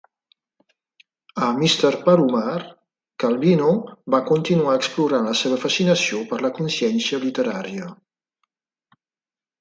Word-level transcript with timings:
A 1.47 1.51
"Mr. 1.57 1.93
Palomar", 2.07 2.61
Calvino 3.23 3.69
va 4.15 4.21
continuar 4.31 4.73
explorant 4.79 5.29
la 5.31 5.37
seva 5.43 5.61
fascinació 5.67 6.23
per 6.33 6.43
la 6.47 6.55
consciència 6.59 7.21
literària. 7.29 7.93